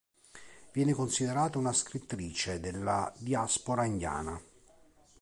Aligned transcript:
Viene 0.71 0.93
considerata 0.93 1.59
una 1.59 1.73
scrittrice 1.73 2.59
della 2.59 3.13
diaspora 3.19 3.85
indiana. 3.85 4.41